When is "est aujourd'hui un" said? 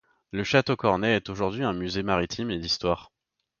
1.15-1.73